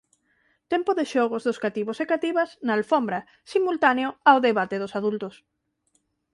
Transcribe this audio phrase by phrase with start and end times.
[0.73, 3.19] Tempo de xogos dos cativos e cativas na alfombra
[3.53, 5.35] simultáneo ao debate dos adultos.